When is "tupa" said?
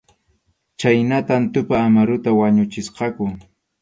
1.53-1.75